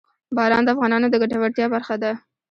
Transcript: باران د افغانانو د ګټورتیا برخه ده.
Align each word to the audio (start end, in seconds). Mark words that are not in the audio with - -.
باران 0.35 0.63
د 0.63 0.69
افغانانو 0.75 1.07
د 1.11 1.15
ګټورتیا 1.21 1.65
برخه 1.75 1.95
ده. 2.03 2.11